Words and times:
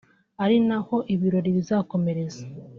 ari 0.43 0.57
naho 0.67 0.95
ibirori 1.13 1.49
bizakomereza 1.57 2.41